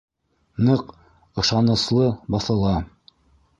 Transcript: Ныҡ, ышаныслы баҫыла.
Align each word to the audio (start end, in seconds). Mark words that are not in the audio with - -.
Ныҡ, 0.69 0.81
ышаныслы 1.45 2.09
баҫыла. 2.37 2.75